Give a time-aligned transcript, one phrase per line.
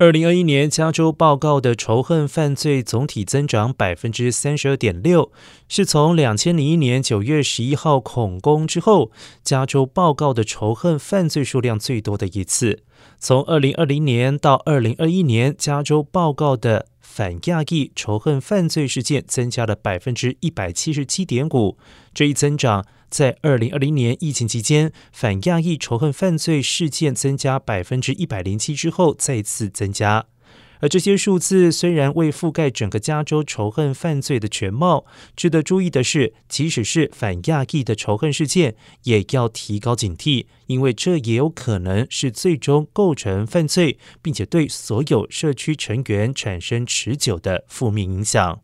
[0.00, 5.30] 二零二一年加州报告的仇恨犯罪总体增长百分之三十二点六，
[5.68, 9.10] 是从两千零一年九月十一号恐攻之后，
[9.44, 12.82] 加州报告的仇恨犯罪数量最多的一次。
[13.18, 21.76] 从二零二零年到二零二一年，加州报告的反亚裔仇恨犯罪事件增加了百分之一百七十七点五。
[22.14, 30.26] 这一增长在二零二零年疫情期间反亚裔仇恨犯罪事件增加百分之一百零七之后再次增加。
[30.80, 35.04] 而这些数字虽然未覆盖整个加州仇恨犯罪的全貌，
[35.36, 48.60] 值得注意的是，即使是反亚裔的仇恨事件，也要提高警惕，因为这也有可能是最终构成犯罪，并且对所有社区成员产生持久的负面影响。